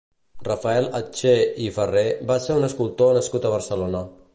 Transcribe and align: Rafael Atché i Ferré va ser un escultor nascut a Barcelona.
Rafael 0.47 0.87
Atché 0.99 1.35
i 1.67 1.69
Ferré 1.77 2.03
va 2.33 2.41
ser 2.47 2.59
un 2.63 2.69
escultor 2.71 3.17
nascut 3.21 3.47
a 3.51 3.57
Barcelona. 3.59 4.07